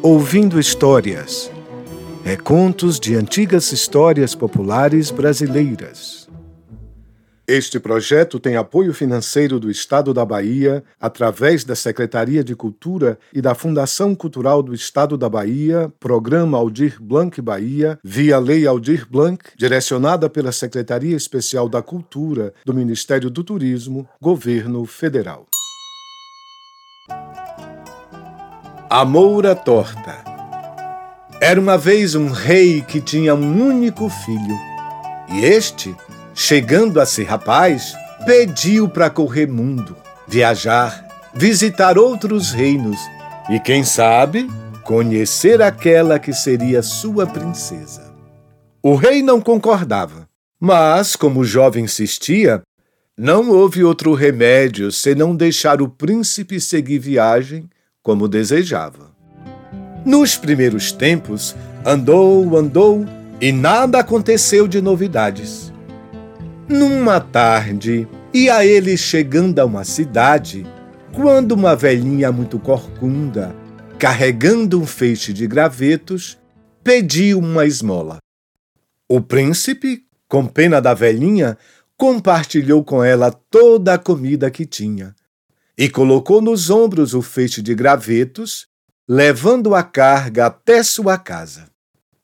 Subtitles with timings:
[0.00, 1.50] Ouvindo Histórias.
[2.22, 6.28] Recontos de antigas histórias populares brasileiras.
[7.48, 13.42] Este projeto tem apoio financeiro do Estado da Bahia, através da Secretaria de Cultura e
[13.42, 19.44] da Fundação Cultural do Estado da Bahia, Programa Aldir Blanc Bahia, via Lei Aldir Blanc,
[19.56, 25.48] direcionada pela Secretaria Especial da Cultura do Ministério do Turismo, Governo Federal.
[28.90, 30.24] A Moura Torta
[31.42, 34.58] Era uma vez um rei que tinha um único filho,
[35.28, 35.94] e este
[36.34, 37.94] chegando a ser rapaz,
[38.24, 39.94] pediu para correr mundo,
[40.26, 42.98] viajar, visitar outros reinos
[43.50, 44.48] e, quem sabe,
[44.84, 48.10] conhecer aquela que seria sua princesa.
[48.82, 50.26] O rei não concordava,
[50.58, 52.62] mas, como o jovem insistia,
[53.18, 57.68] não houve outro remédio senão deixar o príncipe seguir viagem
[58.08, 59.10] como desejava.
[60.02, 61.54] Nos primeiros tempos,
[61.84, 63.04] andou, andou
[63.38, 65.70] e nada aconteceu de novidades.
[66.66, 70.66] Numa tarde, ia ele chegando a uma cidade,
[71.12, 73.54] quando uma velhinha muito corcunda,
[73.98, 76.38] carregando um feixe de gravetos,
[76.82, 78.20] pediu uma esmola.
[79.06, 81.58] O príncipe, com pena da velhinha,
[81.94, 85.14] compartilhou com ela toda a comida que tinha
[85.78, 88.66] e colocou nos ombros o feixe de gravetos,
[89.08, 91.70] levando a carga até sua casa.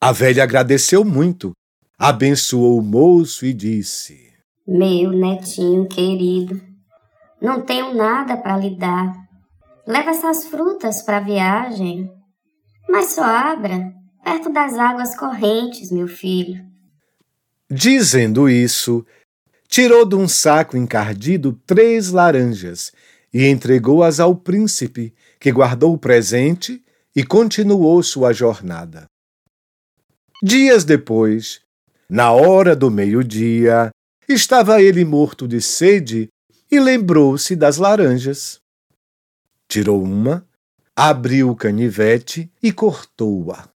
[0.00, 1.52] A velha agradeceu muito,
[1.96, 4.26] abençoou o moço e disse:
[4.68, 6.60] meu netinho querido,
[7.40, 9.14] não tenho nada para lhe dar.
[9.86, 12.10] Leva essas frutas para a viagem,
[12.88, 16.66] mas só abra perto das águas correntes, meu filho.
[17.70, 19.06] Dizendo isso,
[19.68, 22.90] tirou de um saco encardido três laranjas
[23.32, 26.82] e entregou-as ao príncipe, que guardou o presente
[27.14, 29.06] e continuou sua jornada.
[30.42, 31.60] Dias depois,
[32.08, 33.90] na hora do meio-dia,
[34.28, 36.28] Estava ele morto de sede
[36.68, 38.58] e lembrou-se das laranjas.
[39.68, 40.44] Tirou uma,
[40.96, 43.68] abriu o canivete e cortou-a.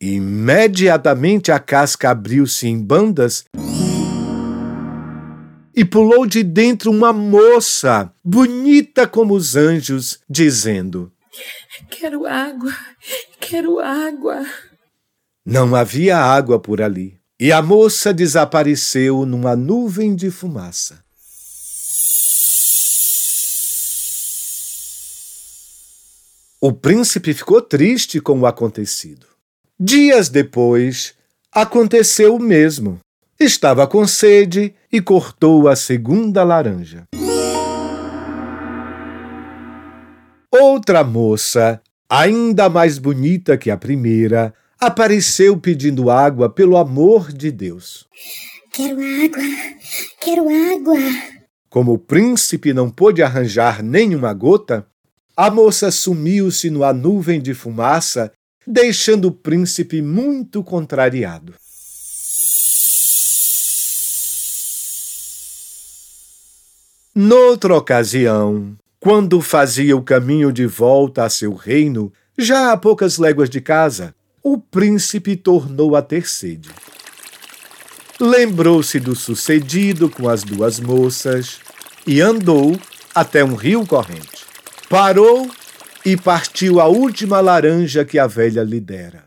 [0.00, 3.44] Imediatamente a casca abriu-se em bandas
[5.80, 11.10] e pulou de dentro uma moça, bonita como os anjos, dizendo:
[11.88, 12.76] Quero água,
[13.40, 14.44] quero água.
[15.42, 21.02] Não havia água por ali e a moça desapareceu numa nuvem de fumaça.
[26.60, 29.26] O príncipe ficou triste com o acontecido.
[29.78, 31.14] Dias depois,
[31.50, 33.00] aconteceu o mesmo.
[33.42, 37.06] Estava com sede e cortou a segunda laranja.
[40.52, 48.06] Outra moça, ainda mais bonita que a primeira, apareceu pedindo água pelo amor de Deus.
[48.74, 49.42] Quero água,
[50.20, 50.98] quero água.
[51.70, 54.86] Como o príncipe não pôde arranjar nenhuma gota,
[55.34, 58.30] a moça sumiu-se numa nuvem de fumaça,
[58.66, 61.54] deixando o príncipe muito contrariado.
[67.12, 73.50] Noutra ocasião, quando fazia o caminho de volta a seu reino, já a poucas léguas
[73.50, 76.70] de casa, o príncipe tornou a ter sede.
[78.20, 81.58] Lembrou-se do sucedido com as duas moças
[82.06, 82.78] e andou
[83.12, 84.44] até um rio corrente.
[84.88, 85.50] Parou
[86.06, 89.24] e partiu a última laranja que a velha lhe dera.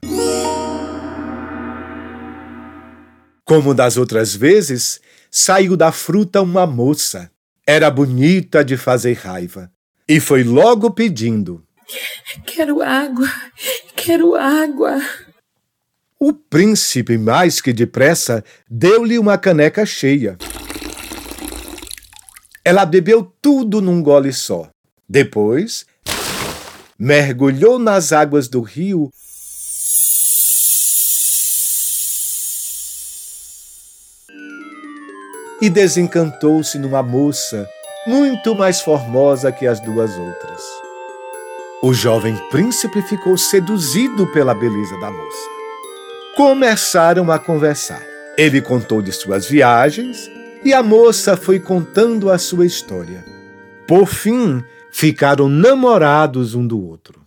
[3.44, 7.32] Como das outras vezes, saiu da fruta uma moça.
[7.66, 9.72] Era bonita de fazer raiva.
[10.07, 11.63] E foi logo pedindo:
[12.46, 13.29] Quero água,
[13.96, 15.01] quero água.
[16.19, 20.38] O príncipe, mais que depressa, deu-lhe uma caneca cheia.
[22.66, 24.69] Ela bebeu tudo num gole só.
[25.07, 25.85] Depois,
[26.97, 29.09] mergulhou nas águas do rio
[35.63, 37.69] e desencantou-se numa moça
[38.06, 40.62] muito mais formosa que as duas outras.
[41.81, 45.50] O jovem príncipe ficou seduzido pela beleza da moça.
[46.36, 48.04] Começaram a conversar.
[48.38, 50.30] Ele contou de suas viagens
[50.65, 53.24] e a moça foi contando a sua história.
[53.88, 54.62] Por fim,
[54.92, 57.21] ficaram namorados um do outro.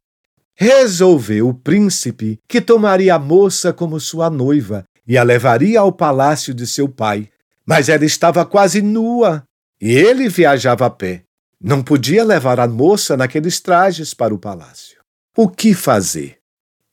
[0.54, 6.52] Resolveu o príncipe que tomaria a moça como sua noiva e a levaria ao palácio
[6.52, 7.30] de seu pai.
[7.66, 9.42] Mas ela estava quase nua
[9.80, 11.24] e ele viajava a pé.
[11.60, 14.98] Não podia levar a moça naqueles trajes para o palácio.
[15.36, 16.38] O que fazer?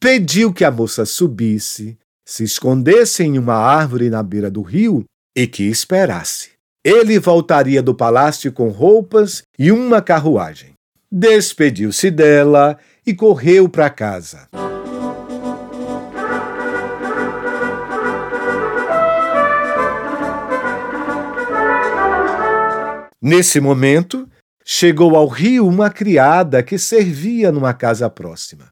[0.03, 1.97] pediu que a moça subisse,
[2.27, 6.49] se escondesse em uma árvore na beira do rio e que esperasse.
[6.83, 10.73] Ele voltaria do palácio com roupas e uma carruagem.
[11.09, 12.77] Despediu-se dela
[13.07, 14.49] e correu para casa.
[23.25, 24.27] Nesse momento,
[24.65, 28.65] chegou ao rio uma criada que servia numa casa próxima.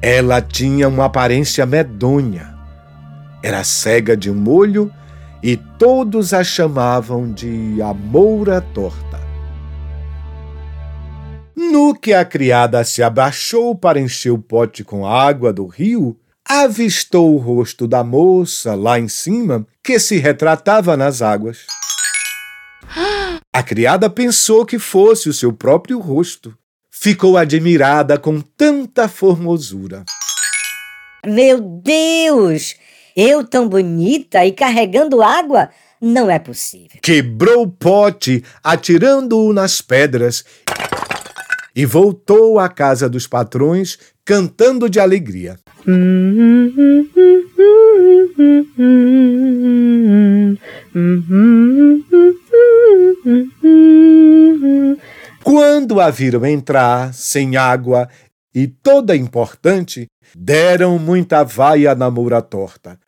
[0.00, 2.56] Ela tinha uma aparência medonha.
[3.42, 4.90] Era cega de um olho
[5.42, 9.20] e todos a chamavam de a Moura Torta.
[11.54, 17.34] No que a criada se abaixou para encher o pote com água do rio, avistou
[17.34, 21.60] o rosto da moça lá em cima que se retratava nas águas.
[23.50, 26.54] A criada pensou que fosse o seu próprio rosto.
[26.90, 30.04] Ficou admirada com tanta formosura.
[31.24, 32.74] Meu Deus!
[33.16, 35.70] Eu tão bonita e carregando água?
[35.98, 37.00] Não é possível.
[37.02, 40.44] Quebrou o pote, atirando-o nas pedras,
[41.74, 45.58] e voltou à casa dos patrões, cantando de alegria.
[55.42, 58.08] Quando a viram entrar, sem água
[58.54, 60.06] e toda importante,
[60.36, 62.98] deram muita vaia na moura torta.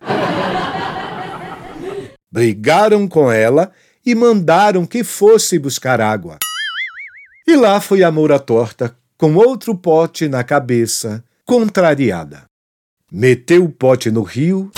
[2.32, 3.72] Brigaram com ela
[4.06, 6.38] e mandaram que fosse buscar água.
[7.46, 12.44] E lá foi a moura torta, com outro pote na cabeça, contrariada.
[13.12, 14.70] Meteu o pote no rio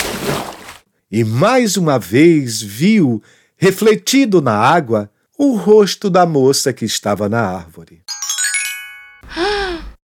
[1.12, 3.23] e mais uma vez viu,
[3.55, 8.00] refletido na água, o rosto da moça que estava na árvore.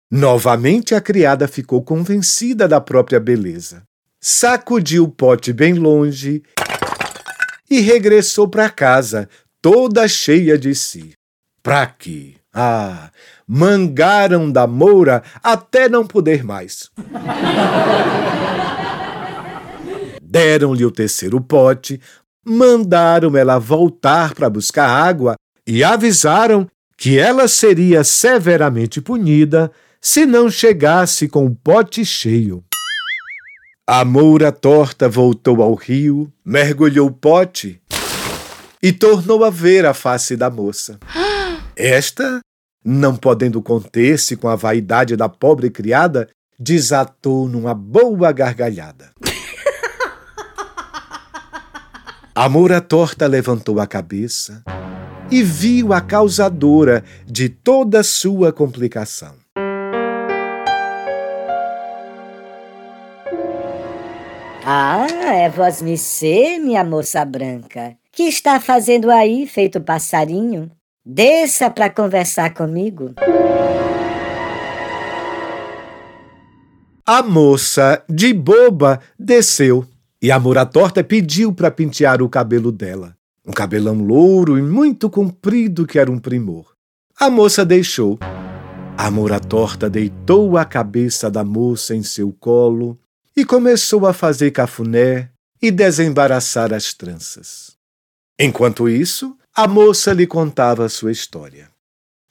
[0.10, 3.84] Novamente a criada ficou convencida da própria beleza.
[4.22, 6.42] Sacudiu o pote bem longe
[7.70, 9.28] e regressou para casa,
[9.62, 11.14] toda cheia de si.
[11.62, 12.36] Pra quê?
[12.54, 13.10] Ah,
[13.46, 16.90] mangaram da moura até não poder mais.
[20.28, 22.02] Deram-lhe o terceiro pote,
[22.44, 25.36] mandaram ela voltar para buscar água
[25.68, 26.68] e avisaram
[26.98, 32.64] que ela seria severamente punida se não chegasse com o pote cheio.
[33.88, 37.80] A moura torta voltou ao rio, mergulhou o pote
[38.82, 41.00] e tornou a ver a face da moça.
[41.76, 42.40] Esta,
[42.84, 46.28] não podendo conter-se com a vaidade da pobre criada,
[46.58, 49.12] desatou numa boa gargalhada.
[52.38, 54.62] A moura torta levantou a cabeça
[55.32, 59.36] e viu a causadora de toda sua complicação.
[64.66, 67.96] Ah, é vós me ser, minha moça branca.
[68.12, 70.70] Que está fazendo aí, feito passarinho?
[71.06, 73.14] Desça para conversar comigo.
[77.06, 79.88] A moça, de boba, desceu
[80.26, 83.16] e a Moura Torta pediu para pentear o cabelo dela.
[83.46, 86.74] Um cabelão louro e muito comprido que era um primor.
[87.16, 88.18] A moça deixou.
[88.98, 92.98] A Moura Torta deitou a cabeça da moça em seu colo
[93.38, 95.30] e começou a fazer cafuné
[95.62, 97.78] e desembaraçar as tranças.
[98.40, 101.70] Enquanto isso, a moça lhe contava sua história.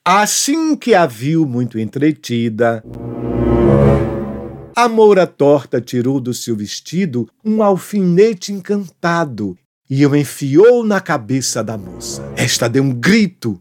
[0.05, 2.83] Assim que a viu muito entretida,
[4.77, 9.57] a moura torta tirou do seu vestido um alfinete encantado
[9.89, 12.23] e o enfiou na cabeça da moça.
[12.37, 13.61] Esta deu um grito.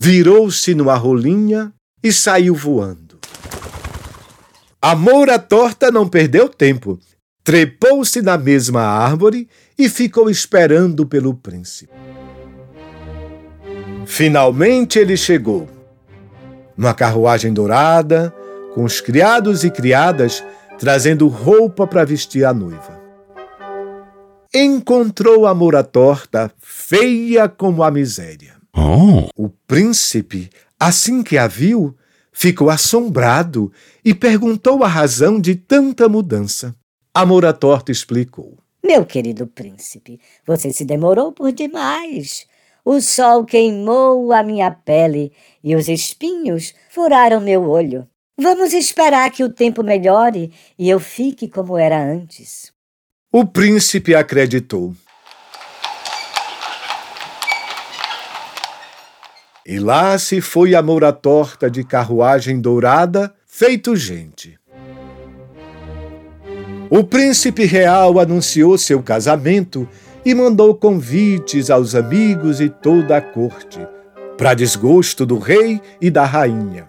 [0.00, 3.18] Virou-se numa rolinha e saiu voando.
[4.80, 6.98] A moura torta não perdeu tempo
[7.42, 11.92] trepou-se na mesma árvore e ficou esperando pelo príncipe.
[14.06, 15.68] Finalmente ele chegou.
[16.80, 18.34] Numa carruagem dourada,
[18.72, 20.42] com os criados e criadas
[20.78, 22.98] trazendo roupa para vestir a noiva.
[24.54, 28.54] Encontrou a moura torta, feia como a miséria.
[28.74, 29.28] Oh.
[29.36, 31.94] O príncipe, assim que a viu,
[32.32, 33.70] ficou assombrado
[34.02, 36.74] e perguntou a razão de tanta mudança.
[37.12, 38.56] A Moura Torta explicou.
[38.82, 42.46] Meu querido príncipe, você se demorou por demais.
[42.84, 45.32] O sol queimou a minha pele
[45.62, 48.08] e os espinhos furaram meu olho.
[48.38, 52.72] Vamos esperar que o tempo melhore e eu fique como era antes.
[53.30, 54.94] O príncipe acreditou.
[59.66, 64.58] E lá se foi a moura torta de carruagem dourada, feito gente.
[66.90, 69.88] O príncipe real anunciou seu casamento
[70.24, 73.78] e mandou convites aos amigos e toda a corte,
[74.36, 76.88] para desgosto do rei e da rainha.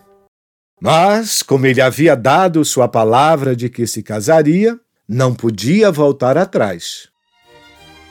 [0.81, 7.09] Mas, como ele havia dado sua palavra de que se casaria, não podia voltar atrás.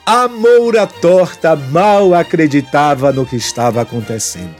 [0.07, 4.55] A moura torta mal acreditava no que estava acontecendo.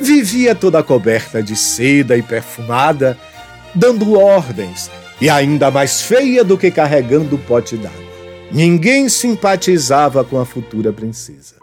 [0.00, 3.18] Vivia toda coberta de seda e perfumada,
[3.74, 8.13] dando ordens, e ainda mais feia do que carregando o pote d'água.
[8.54, 11.56] Ninguém simpatizava com a futura princesa.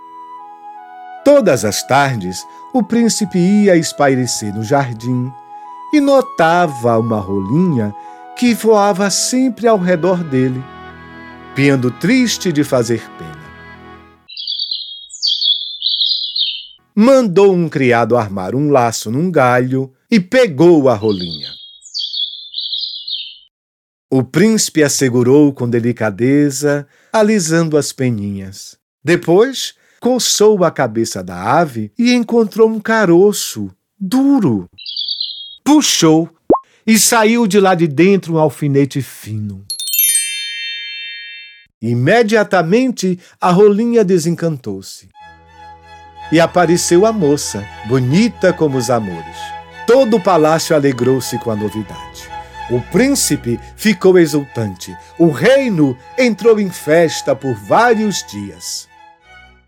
[1.24, 5.32] Todas as tardes, o príncipe ia espairecer no jardim
[5.94, 7.96] e notava uma rolinha
[8.38, 10.62] que voava sempre ao redor dele,
[11.56, 13.40] piando triste de fazer pena.
[16.94, 21.50] Mandou um criado armar um laço num galho e pegou a rolinha.
[24.13, 28.77] O príncipe assegurou com delicadeza, alisando as peninhas.
[29.01, 34.70] Depois, coçou a cabeça da ave e encontrou um caroço duro.
[35.63, 36.30] Puxou
[36.86, 39.63] e saiu de lá de dentro um alfinete fino.
[41.82, 45.08] Imediatamente a rolinha desencantou-se.
[46.34, 49.38] E apareceu a moça, bonita como os amores.
[49.88, 52.31] Todo o palácio alegrou-se com a novidade.
[52.72, 54.96] O príncipe ficou exultante.
[55.20, 58.88] O reino entrou em festa por vários dias.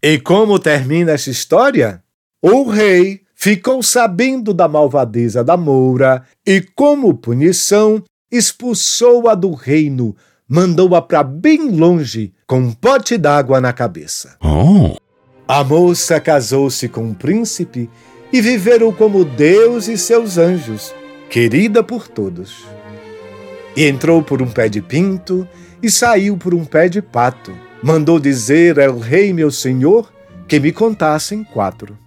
[0.02, 2.02] E como termina esta história?
[2.42, 10.16] O rei ficou sabendo da malvadeza da moura e, como punição, expulsou-a do reino,
[10.48, 14.38] mandou-a para bem longe, com um pote d'água na cabeça.
[14.42, 14.96] Oh.
[15.46, 17.90] A moça casou-se com o príncipe
[18.32, 20.96] e viveram como Deus e seus anjos,
[21.30, 22.64] querida por todos.
[23.76, 25.48] E entrou por um pé de pinto
[25.82, 27.52] e saiu por um pé de pato.
[27.82, 30.12] Mandou dizer ao rei meu senhor
[30.48, 31.98] que me contassem quatro.